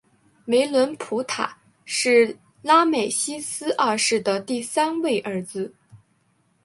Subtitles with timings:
[0.45, 5.75] 梅伦普塔是拉美西斯二世的第十三位儿子。